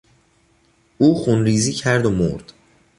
[0.97, 2.53] او خونریزی کرد و مرد.